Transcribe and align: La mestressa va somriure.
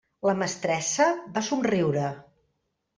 La 0.27 0.33
mestressa 0.39 1.07
va 1.37 1.47
somriure. 1.51 2.11